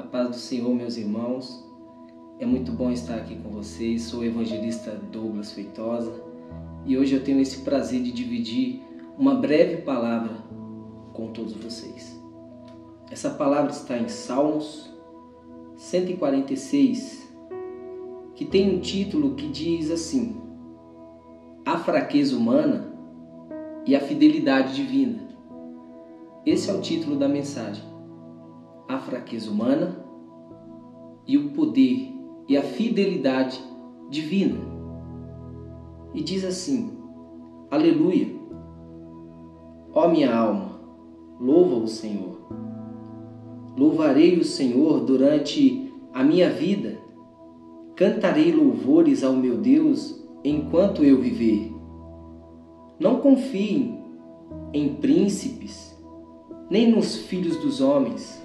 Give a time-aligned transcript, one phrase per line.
[0.00, 1.62] do Senhor, meus irmãos.
[2.38, 4.02] É muito bom estar aqui com vocês.
[4.02, 6.12] Sou o evangelista Douglas Feitosa
[6.86, 8.82] e hoje eu tenho esse prazer de dividir
[9.18, 10.34] uma breve palavra
[11.12, 12.18] com todos vocês.
[13.10, 14.90] Essa palavra está em Salmos
[15.76, 17.28] 146,
[18.34, 20.40] que tem um título que diz assim:
[21.64, 22.94] A fraqueza humana
[23.86, 25.28] e a fidelidade divina.
[26.46, 27.84] Esse é o título da mensagem.
[28.90, 30.04] A fraqueza humana
[31.24, 32.12] e o poder
[32.48, 33.62] e a fidelidade
[34.10, 34.58] divina.
[36.12, 36.98] E diz assim:
[37.70, 38.26] Aleluia.
[39.94, 40.80] Ó minha alma,
[41.38, 42.36] louva o Senhor.
[43.76, 46.98] Louvarei o Senhor durante a minha vida.
[47.94, 51.72] Cantarei louvores ao meu Deus enquanto eu viver.
[52.98, 54.02] Não confiem
[54.72, 55.96] em príncipes,
[56.68, 58.40] nem nos filhos dos homens,